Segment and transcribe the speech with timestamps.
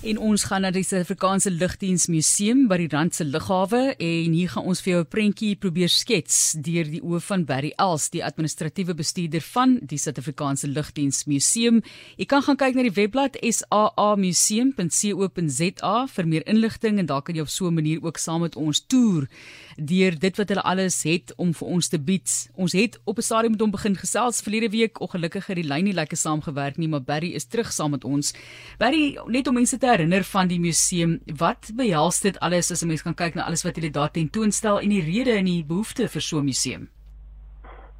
[0.00, 4.64] En ons gaan na die Suid-Afrikaanse Lugdiens Museum by die Randse Lughawe en hier gaan
[4.72, 8.94] ons vir jou 'n prentjie probeer skets deur die oë van Barry Els, die administratiewe
[8.94, 11.82] bestuurder van die Suid-Afrikaanse Lugdiens Museum.
[12.16, 17.40] Jy kan gaan kyk na die webblad saamuseum.co.za vir meer inligting en daar kan jy
[17.42, 19.28] op so 'n manier ook saam met ons toer
[19.76, 22.50] deur dit wat hulle alles het om vir ons te bied.
[22.54, 25.84] Ons het op 'n stadium met hom begin gesels verlede week, ongelukkig het die lyn
[25.84, 28.32] nie lekker saamgewerk nie, maar Barry is terug saam met ons.
[28.78, 31.18] Barry, net om mense te herinner van die museum.
[31.38, 34.80] Wat behels dit alles as 'n mens kan kyk na alles wat julle daar tentoonstel
[34.80, 36.88] en die rede en die behoefte vir so 'n museum?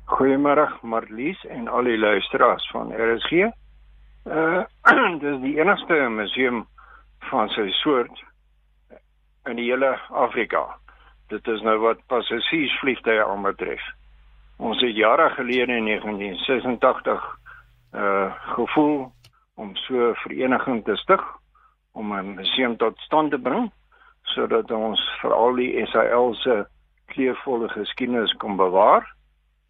[0.06, 3.32] Goeiemôre Marlies en al die luisteraars van RSG.
[4.26, 4.64] Uh
[5.22, 6.66] dis die enigste museum
[7.30, 8.24] van sy soort
[9.46, 10.76] in die hele Afrika.
[11.28, 13.82] Dit is nou wat passasiersvliegtye aanbetref.
[14.56, 17.38] Ons het jare gelede in 1986
[17.94, 19.12] uh gevoel
[19.54, 21.39] om so 'n vereniging te stig
[21.92, 23.70] om 'n museum tot stand te bring
[24.22, 26.66] sodat ons veral die SAL se
[27.06, 29.14] kleurvolle geskiedenis kan bewaar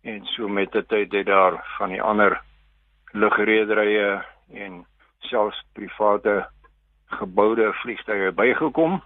[0.02, 2.40] en so met die tyd het daar van die ander
[3.12, 4.86] lugrederye en
[5.18, 6.48] selfs private
[7.06, 9.02] geboude vliegtye bygekom.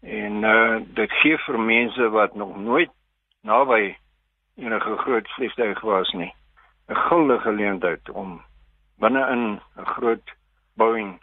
[0.00, 2.90] En uh, dit gee vir mense wat nog nooit
[3.42, 3.96] naby
[4.56, 6.32] enige groot vliegtuig was nie
[6.88, 8.42] 'n guldige geleentheid om
[8.98, 10.26] binne in 'n groot
[10.74, 11.20] Boeing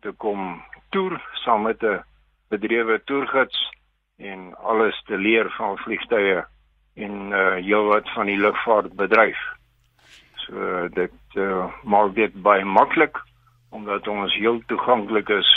[0.00, 2.02] te kom toer saam met 'n
[2.48, 3.58] bedrewe toergids
[4.18, 6.44] en alles te leer van vliegtye
[6.94, 9.38] en uh heelwat van die lugvaartbedryf.
[10.46, 13.18] So dit uh, maak dit baie maklik
[13.70, 15.48] omdat ons heel toeganklik is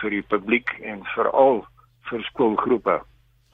[0.00, 1.64] vir die publiek en veral
[2.10, 3.00] vir skoolgroepe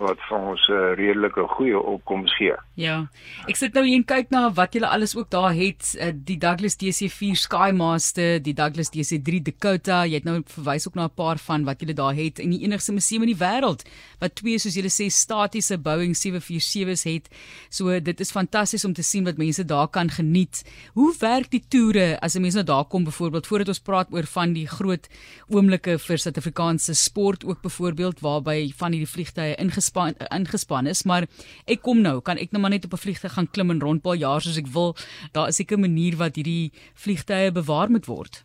[0.02, 2.56] wat vir ons 'n uh, redelike goeie opkoms gee.
[2.74, 3.08] Ja.
[3.48, 6.38] Ek sit nou hier en kyk na wat julle alles ook daar het, uh, die
[6.38, 10.04] Douglas DC4 Skymaster, die Douglas DC3 Dakota.
[10.06, 12.62] Jy het nou verwys ook na 'n paar van wat julle daar het in die
[12.64, 13.84] enigste museum in die wêreld
[14.20, 17.28] wat twee soos julle sê statiese Boeing 747s het.
[17.70, 20.64] So dit is fantasties om te sien wat mense daar kan geniet.
[20.94, 24.26] Hoe werk die toere as 'n mens nou daar kom byvoorbeeld voordat ons praat oor
[24.26, 25.08] van die groot
[25.48, 31.26] oomblikke vir Suid-Afrikaanse sport ook byvoorbeeld waarby van hierdie vliegtye ingespan ingespan ingespan is, maar
[31.66, 34.14] ek kom nou, kan ek nou maar net op 'n vliegtuig gaan klim en rondpaal
[34.14, 34.94] jaar soos ek wil.
[35.32, 38.44] Daar is seker 'n manier wat hierdie vliegtye bewaar moet word.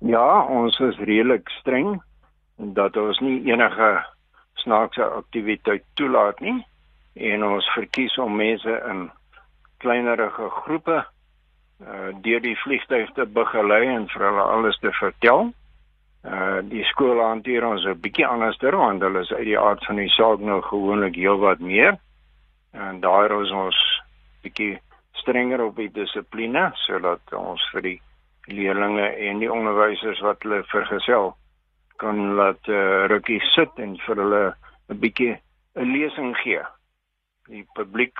[0.00, 2.02] Ja, ons is redelik streng
[2.56, 4.04] dat ons nie enige
[4.54, 6.66] snaakse aktiwiteit toelaat nie
[7.14, 9.10] en ons verkies om mense in
[9.78, 11.04] kleinerige groepe
[11.80, 15.52] uh, deur die vliegtuig te begelei en vir hulle alles te vertel.
[16.70, 20.08] Die skool hanteer ons 'n bietjie anderster want hulle is uit die aard van die
[20.08, 21.98] saak nou gewoonlik heelwat meer.
[22.72, 23.76] En daar is ons
[24.42, 24.80] bietjie
[25.12, 28.00] strenger op die dissipline sodat ons vir die
[28.46, 31.34] leerdlinge en die onderwysers wat hulle vergesel
[31.96, 34.54] kan laat uh, rukkie sit en vir hulle
[34.88, 35.36] 'n bietjie
[35.76, 36.62] 'n lesing gee.
[37.48, 38.18] Die publiek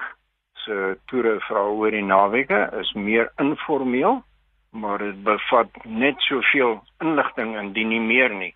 [0.64, 4.22] se toere vra oor die naweke is meer informeel
[4.74, 8.54] maar dit bevat net soveel inligting indien nie meer nie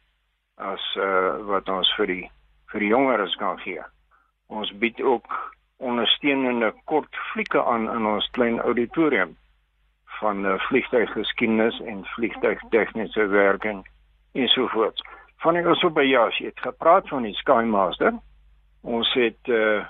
[0.58, 2.30] as uh, wat ons vir die
[2.72, 3.82] vir die jongeres kan gee.
[4.52, 5.36] Ons bied ook
[5.78, 9.36] ondersteunende kort flieke aan in ons klein auditorium
[10.18, 13.86] van uh, vliegtuiggeskiedenis en vliegtuigtegniese werking
[14.32, 15.02] ensovoorts.
[15.38, 18.12] Van ek also by jou, jy het gepraat van die Skymaster.
[18.82, 19.86] Ons het uh,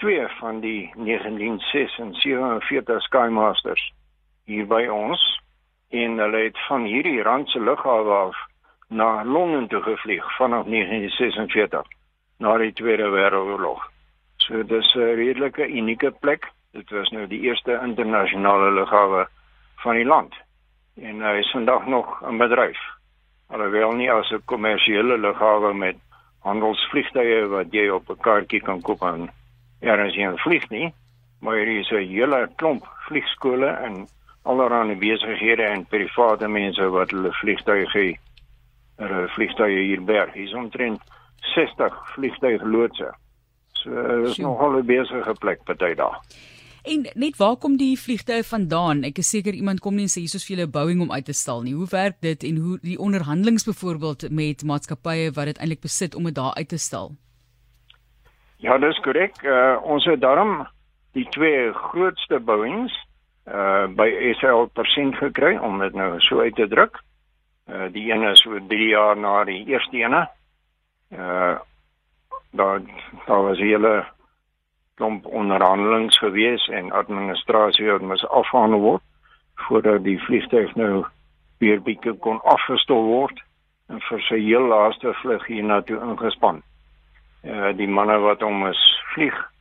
[0.00, 3.92] twee van die 1946 Skymasters
[4.48, 5.41] hier by ons
[5.92, 8.36] en hulle het van hierdie Randse lughawe af
[8.88, 11.86] na Londen toe gevlieg vanaf 1946
[12.38, 13.82] na die Tweede Wêreldoorlog.
[14.36, 16.48] So dis 'n redelike unieke plek.
[16.72, 19.26] Dit was nou die eerste internasionale lughawe
[19.76, 20.34] van die land
[20.96, 22.80] en hy is vandag nog in bedryf.
[23.48, 25.96] Alhoewel nie as 'n kommersiële lughawe met
[26.38, 29.30] handelsvliegtuie wat jy op 'n kaartjie kan koop en
[29.80, 30.94] ergens heen vlieg nie,
[31.40, 34.06] maar hier is 'n hele klomp vliegskole en
[34.42, 38.18] allerlei besighede en private mense wat hulle vliegtuie gee.
[38.96, 40.32] Hulle vliegtuie hier berg.
[40.32, 41.02] Hier is omtrent
[41.54, 43.12] 60 vliegtuigloodse.
[43.72, 46.20] So is nog 'n besige plek party daar.
[46.82, 49.02] En net waar kom die vliegtuie vandaan?
[49.02, 51.24] Ek is seker iemand kom nie en sê hier is vir julle Boeing om uit
[51.24, 51.74] te stal nie.
[51.74, 56.24] Hoe werk dit en hoe die onderhandelinge byvoorbeeld met maatskappye wat dit eintlik besit om
[56.24, 57.14] dit daar uit te stal?
[58.56, 59.42] Ja, dis korrek.
[59.42, 60.66] Uh, ons het daarom
[61.12, 62.92] die twee grootste Boeings
[63.46, 64.08] uh by
[64.38, 67.00] SL persent gekry om dit nou so uit te druk.
[67.66, 70.28] Uh die een is so 3 jaar na die eerste ene.
[71.10, 71.58] Uh
[72.52, 72.80] daar
[73.26, 74.04] daar was hele
[74.94, 79.02] klomp onderhandelings gewees en administrasie het mos afhandel word
[79.54, 81.04] voordat die vliegtuig nou
[81.58, 83.42] weer bietjie kon afgestel word
[83.88, 86.62] en vir sy heel laaste vlug hiernatoe ingespan.
[87.42, 88.82] Uh die manne wat hom is
[89.14, 89.51] vlieg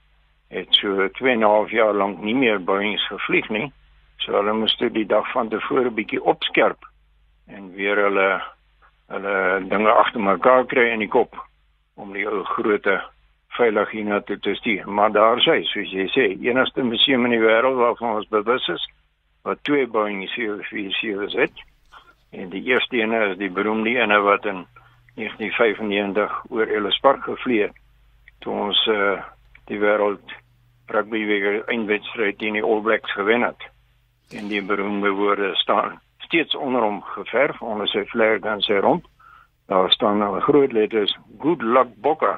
[0.52, 3.72] het so 2 en 'n half jaar lank nie meer Boeings gevlieg nie.
[4.18, 6.86] So hulle moes toe die dag van tevore bietjie opskerp
[7.48, 8.42] en weer hulle
[9.08, 11.36] hulle dinge agter mekaar kry in die kop
[11.96, 13.02] om die ou groote
[13.58, 14.90] veilig hiernatoe te stuur.
[14.90, 18.88] Maar daar sê, soos jy sê, enigste museum in die wêreld waarvan ons bewus is
[19.44, 21.64] wat twee Boeing 747's het.
[22.32, 24.66] En die eerste ene is die beroemde ene wat in
[25.16, 27.80] 1995 oor Ellis Park gevlieg het.
[28.40, 29.20] Toe ons uh,
[29.70, 30.34] die wêreld
[30.92, 33.68] rugby weer eindwedstryd teen die All Blacks gewen het.
[34.32, 39.08] En die beroemde woorde staan steeds onder hom geverf onder sy vlerk en sy romp.
[39.72, 42.38] Daar staan nou groot letters good luck Bokke.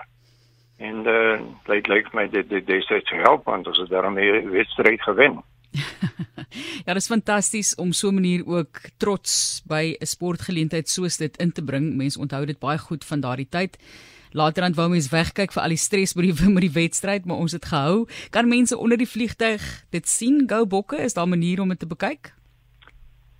[0.77, 1.39] En uh,
[1.69, 5.41] dit lyk my dit dit dit sê help want ons het daarmee wedstryd gewen.
[6.85, 11.37] ja, dit is fantasties om so 'n manier ook trots by 'n sportgeleentheid soos dit
[11.37, 11.95] in te bring.
[11.95, 13.77] Mense onthou dit baie goed van daardie tyd.
[14.33, 17.53] Laterand wou mense wegkyk vir al die stres by die met die wedstryd, maar ons
[17.53, 18.05] het gehou.
[18.33, 19.61] Kan mense onder die vliegtyg
[19.93, 20.47] dit sien?
[20.49, 22.33] Go bokke, is daar 'n manier om dit te bekyk?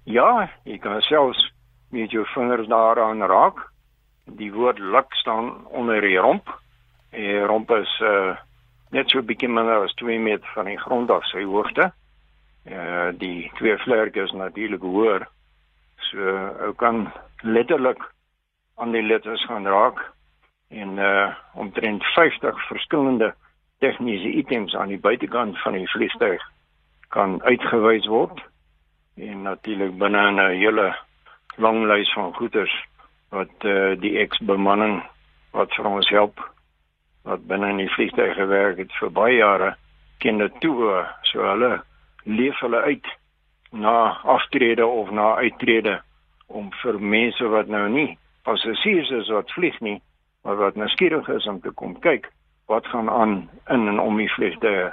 [0.05, 1.53] Ja, jy kan selfs
[1.89, 3.71] met jou vingers daaraan raak.
[4.25, 6.61] Die woord luk staan onder die romp.
[7.09, 8.37] Die romp is uh,
[8.91, 11.91] net so 'n bietjie minder as 2 meter van die grond af sy hoogte.
[12.65, 15.27] Uh die twee vlerke is natuurlik hoër.
[15.97, 16.19] So
[16.65, 17.11] ou kan
[17.41, 17.99] letterlik
[18.75, 20.13] aan die letters gaan raak
[20.73, 23.33] en uh omtrent 50 verskillende
[23.79, 26.41] tegniese items aan die buitekant van die vliegtuig
[27.15, 28.41] kan uitgewys word
[29.15, 30.95] en natuurlik binne 'n hele
[31.55, 32.75] lang lys van goederes
[33.29, 35.03] wat uh die eksbemanning
[35.51, 36.41] wat vir ons help
[37.23, 39.75] wat binne in die vliegtuig gewerk het vir baie jare
[40.17, 41.83] ken dit toe so hulle
[42.23, 43.07] leef hulle uit
[43.71, 46.01] na aftrede of na uittrede
[46.47, 50.01] om vir mense wat nou nie passasiers is wat vlieg nie,
[50.43, 52.29] maar wat nuuskierig is om te kom kyk
[52.71, 54.91] wat gaan aan in en om die vliegtuie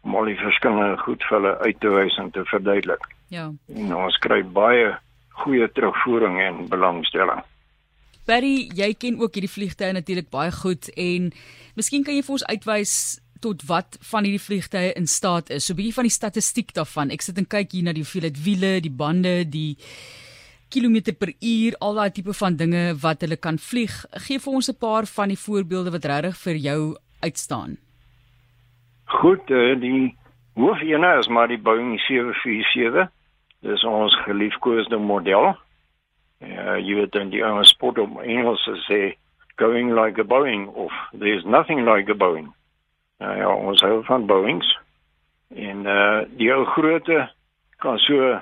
[0.00, 3.02] om al die verskillende goed vir hulle uit te wys en te verduidelik.
[3.28, 3.50] Ja.
[3.76, 4.94] En ons kry baie
[5.42, 7.42] goeie terugvoering en belangstelling.
[8.28, 11.28] Barry, jy ken ook hierdie vliegtuie natuurlik baie goed en
[11.76, 12.94] miskien kan jy vir ons uitwys
[13.44, 15.66] tot wat van hierdie vliegtye in staat is.
[15.66, 17.10] So 'n bietjie van die statistiek daarvan.
[17.10, 19.76] Ek sit en kyk hier na die hoeveelheid wiele, die bande, die
[20.70, 23.94] kilometer per uur, al daai tipe van dinge wat hulle kan vlieg.
[24.26, 27.76] Gee vir ons 'n paar van die voorbeelde wat regtig vir jou uitstaan.
[29.04, 30.16] Goed, eh, die
[30.54, 33.08] hoofene is maar die Boeing 747.
[33.60, 35.56] Dis ons geliefkoeste model.
[36.38, 39.16] Ja, jy weet dan die Engelse sport op Engels sê
[39.56, 42.54] going like a Boeing of there's nothing like a Boeing.
[43.20, 44.78] Nou ja, ons hou van Boeings.
[45.54, 47.26] En uh die ou grootte
[47.82, 48.38] kan so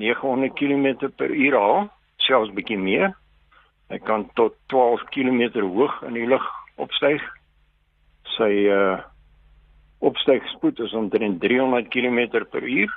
[0.00, 1.88] 900 km per uur haal,
[2.24, 3.12] selfs bietjie meer.
[3.92, 6.44] Hy kan tot 12 km hoog in die lug
[6.80, 7.24] opstyg.
[8.36, 9.00] Sy uh
[10.02, 12.90] opstygspoed is omtrent 300 km per uur.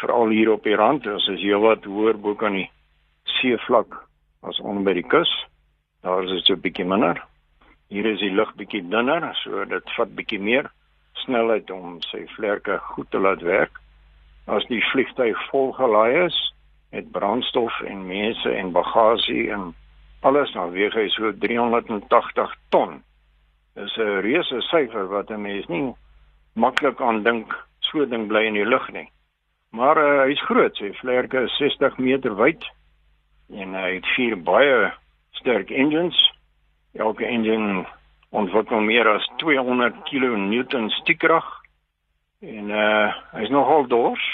[0.00, 2.70] Veral hier op die rand, as is heelwat hoër bo kan die
[3.40, 3.98] seevlak
[4.48, 5.28] as onder by die kus.
[6.00, 7.20] Daar is dit so bietjie minder.
[7.92, 10.70] Hier is die lug bietjie dunner, so dit vat bietjie meer
[11.26, 13.76] snelheid om sy vlerke goed te laat werk.
[14.46, 16.38] As die vliegtuig vol gelaai is
[16.90, 19.74] met brandstof en mense en bagasie en
[20.20, 23.02] alles dan weeg hy so 380 ton.
[23.74, 25.94] Dis 'n reuse syfer wat 'n mens nie
[26.54, 29.08] maklik aan dink so ding bly in die lug nie.
[29.70, 32.64] Maar uh, hy's groot, sy vlerke is 60 meter wyd
[33.54, 34.92] en hy het vier baie
[35.30, 36.18] sterk engines
[36.94, 37.86] elke engine
[38.30, 41.59] ontwikkel meer as 200 kN stiekrag
[42.40, 44.24] en uh hy's nogal dors.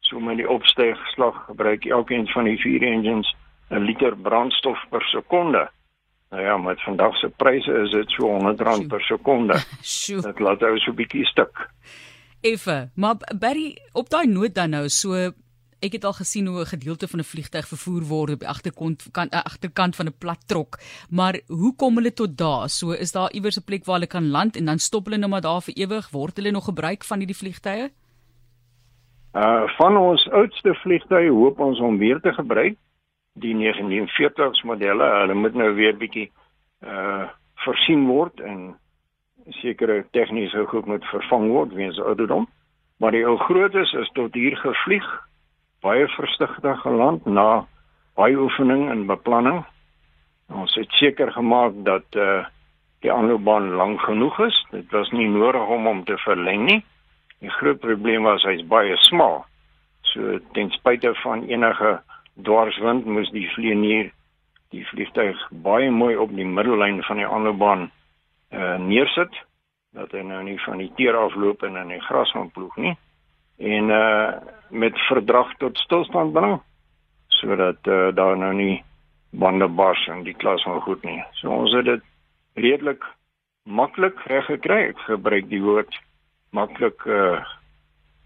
[0.00, 3.36] So met die opstygslag gebruik elkeen van die vier engines
[3.70, 5.70] 'n liter brandstof per sekonde.
[6.30, 9.54] Nou ja, met vandag se pryse is dit so 100 rand per sekonde.
[10.06, 11.68] Dit laat ou so 'n bietjie stuk.
[12.40, 15.30] Effe, maar Barry, op daai noot dan nou, so
[15.82, 19.08] ek het al gesien hoe 'n gedeelte van 'n vliegtyg vervoer word op die agterkant
[19.10, 20.78] kan uh, agterkant van 'n plat trok.
[21.10, 22.68] Maar hoe kom hulle tot daar?
[22.68, 25.30] So is daar iewers 'n plek waar hulle kan land en dan stop hulle nou
[25.30, 26.10] maar daar vir ewig?
[26.10, 27.90] Word hulle nog gebruik van hierdie vliegtye?
[29.34, 32.76] Uh van ons oudste vliegtye hoop ons om weer te gebruik
[33.32, 35.04] die 1940s modelle.
[35.20, 36.30] Hulle moet nou weer bietjie
[36.84, 38.76] uh voorsien word en
[39.48, 42.48] sekere tegniese goed moet vervang word weens ouderdom.
[42.96, 45.06] Maar die ou grootes is tot hier gevlieg
[45.82, 47.66] baie versigtig geland na
[48.14, 49.62] baie oefening en beplanning.
[50.52, 52.44] Ons het seker gemaak dat eh uh,
[53.02, 54.66] die aanloopbaan lank genoeg is.
[54.70, 56.84] Dit was nie nodig om hom te verleng nie.
[57.38, 59.44] Die groot probleem was hy's baie smal.
[60.02, 62.00] So ten spyte van enige
[62.34, 64.12] dwarswind moes die vlieënier
[64.72, 67.90] die vliegtuig baie mooi op die middellyn van die aanloopbaan
[68.52, 69.34] uh neersit
[69.96, 72.94] dat hy nou nie van die teer afloop en in die gras gaan ploeg nie
[73.58, 74.32] en uh
[74.72, 76.60] met verdrag tot stilstand bring
[77.28, 78.84] sodat uh, daar nou nie
[79.30, 81.20] bande bars en die klas van goed nie.
[81.40, 82.02] So ons het dit
[82.54, 83.04] redelik
[83.64, 84.78] maklik reg gekry.
[84.92, 85.98] Ek gebruik die woord
[86.50, 87.40] maklik uh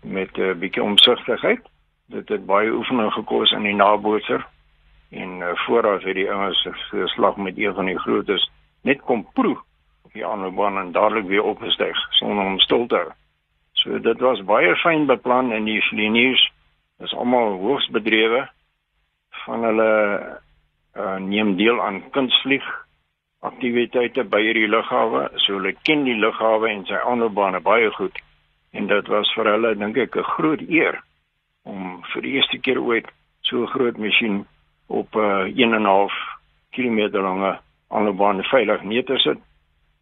[0.03, 1.63] met 'n uh, bietjie omsigtigheid.
[2.07, 4.47] Dit het baie oefening gekos in die nabootser
[5.11, 8.51] en uh, vooraf het die ouens geslag met een van die grootes
[8.83, 9.57] net kom proe
[10.03, 13.11] op die aanloopbaan en dadelik weer opgestyg sonder om stil te hou.
[13.87, 16.43] So dit was baie fyn beplan en die liniers
[17.07, 18.41] is almal hoogs bedrewe
[19.45, 19.91] van hulle
[20.99, 22.67] uh, neem deel aan kunstvlieg
[23.47, 25.29] aktiwiteite by hierdie lughawe.
[25.45, 28.19] So hulle ken die lughawe en sy aanloopbane baie goed.
[28.75, 30.99] En dit was vir hulle dink ek 'n groot eer
[31.63, 33.07] om vir die eerste keer ooit
[33.47, 34.47] so 'n groot masjien
[34.89, 36.17] op 'n uh, 1.5
[36.75, 39.39] km lange aanloopbaan veilig neer te sit.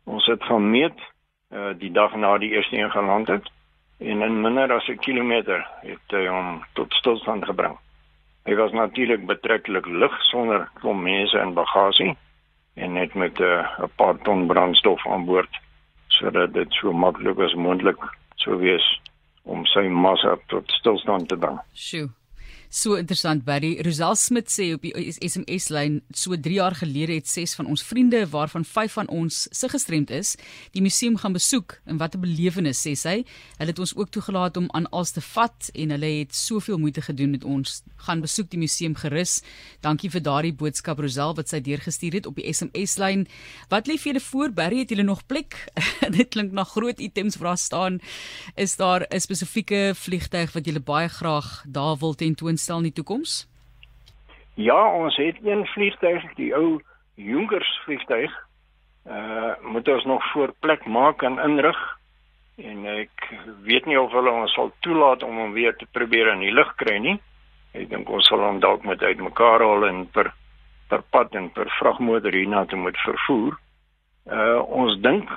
[0.07, 0.97] Ons het gaan meet
[1.53, 3.53] uh, die dag na die eerste een geland het
[3.99, 7.79] en in minder as 'n kilometer het hy hom tot stilstand gebring.
[8.45, 12.17] Hy was natuurlik betreklik lig sonder klomp mense in bagasie
[12.75, 15.61] en net met 'n uh, paar ton brandstof aan boord
[16.09, 17.99] sodat dit so maklik as moontlik
[18.35, 19.01] sou wees
[19.43, 21.59] om sy massa tot stilstand te bring.
[21.73, 22.09] Sjoe.
[22.75, 23.77] So interessant Barry.
[23.87, 27.85] Rosal Smit sê op die SMS lyn so 3 jaar gelede het 6 van ons
[27.87, 30.33] vriende waarvan 5 van ons se gestremd is,
[30.75, 33.23] die museum gaan besoek en wat 'n belewenis sê sy.
[33.59, 37.03] Hulle het ons ook toegelaat om aan alles te vat en hulle het soveel moeite
[37.03, 37.83] gedoen met ons.
[37.97, 39.43] Gaan besoek die museum gerus.
[39.81, 43.29] Dankie vir daardie boodskap Rosal wat sy deurgestuur het op die SMS lyn.
[43.71, 44.79] Wat lê vir julle voor Barry?
[44.79, 45.71] Het julle nog plek?
[46.17, 48.01] Dit klink na groot items waar staan.
[48.57, 52.97] Is daar 'n spesifieke vliegtyg wat julle baie graag daar wil tentoon stel in die
[52.97, 53.45] toekoms?
[54.55, 56.81] Ja, ons het een vliegtuig, die ou
[57.15, 58.33] Junkers vliegtuig.
[59.05, 61.79] Uh moet ons nog voor plek maak en inrig.
[62.57, 63.29] En ek
[63.63, 66.71] weet nie of hulle ons sal toelaat om hom weer te probeer in die lug
[66.81, 67.17] kry nie.
[67.75, 70.33] Ek dink ons sal hom dalk met uitmekaar haal en per
[70.89, 73.59] per pad en per vragmotor hierna te moet vervoer.
[74.31, 75.31] Uh ons dink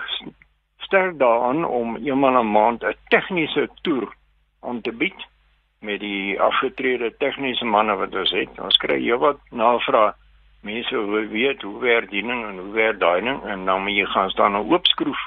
[0.85, 4.13] sterk daaraan om eenmal 'n maand 'n tegniese toer
[4.61, 5.27] aan te bied
[5.79, 8.59] met die afgetrede tegniese manne wat ons het.
[8.59, 10.13] Ons kry heelwat navrae.
[10.65, 14.29] Mense wil weet hoe werk diening en hoe werk duining en dan moet jy gaan
[14.29, 15.19] staan en oopskroef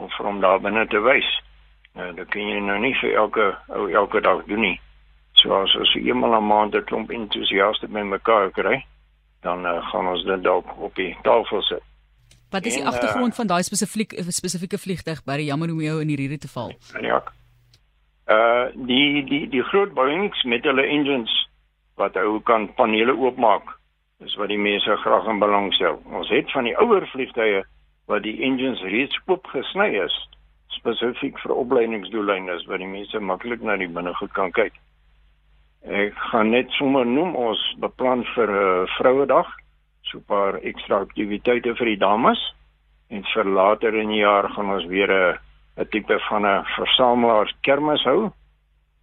[0.00, 1.28] om vir hom daar binne te wys.
[1.94, 4.78] Nou, dit kan jy nou nie vir elke ou elke dag doen nie.
[5.40, 8.84] So as ons eenmal 'n maand 'n klomp entoesiaste by mekaar kry,
[9.42, 11.82] dan uh, gaan ons dit dalk op die tafel sit.
[12.50, 16.08] Wat is die agtergrond uh, van daai spesifieke spesifieke vliegtuig by die om jou in
[16.08, 16.72] hierdie te val?
[17.00, 17.22] Ja
[18.30, 21.32] uh die die die groot Boeings met hulle engines
[21.98, 23.76] wat ou kan panele oopmaak
[24.24, 25.98] is wat die mense graag in belang stel.
[26.12, 27.64] Ons het van die ouer vliegtye
[28.10, 30.14] wat die engines reeds oop gesny is
[30.76, 34.76] spesifiek vir opleidingsdoeleinde wat die mense maklik na die binnegoed kan kyk.
[35.84, 39.48] Ek gaan net sommer noem ons beplan vir 'n uh, Vrouedag
[40.08, 42.40] so 'n paar ekstra aktiwiteite vir die dames
[43.10, 45.38] en vir later in die jaar gaan ons weer 'n uh,
[45.80, 48.30] 'n tipe van 'n versamelaars kermis hou.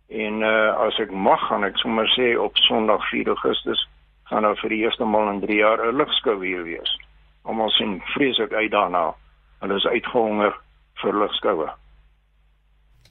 [0.08, 3.88] En uh as ek mag gaan ek sommer sê op Sondag 4 Augustus
[4.24, 7.00] gaan daar vir die eerste maal in 3 jaar 'n ligskou weer wees.
[7.44, 9.16] Almal sien vreeslik uit daarna.
[9.60, 10.54] Hulle is uitgehonger
[10.94, 11.70] vir ligskoue.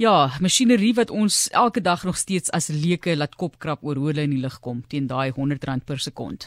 [0.00, 4.22] Ja, masjinerie wat ons elke dag nog steeds as leuke laat kopkrap oor hoe hulle
[4.24, 6.46] in die lug kom teen daai R100 per sekond.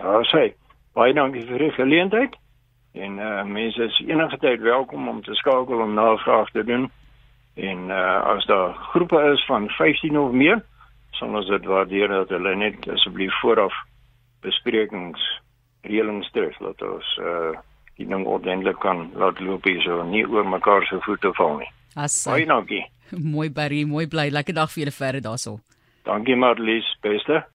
[0.00, 0.48] Ja, sê.
[0.98, 2.34] Baie dankie vir die geleentheid.
[2.98, 6.90] En uh mense is enige tyd welkom om te skakel om navraag te doen.
[7.54, 10.64] En uh as daar groepe is van 15 of meer,
[11.20, 13.78] sal ons dit waardeer dat hulle net asseblief vooraf
[14.42, 15.22] besprekings
[15.86, 17.54] reëlings tref dat ons uh
[17.94, 21.74] die ding ordentlik kan laat loop hier so nie oor mekaar se voete val nie.
[21.98, 22.84] As Mooi dankie.
[23.32, 24.28] Mooi Barry, mooi bly.
[24.30, 25.56] Lekker dag vir julle verder daarso.
[26.06, 27.42] Dankie Marlies, beste.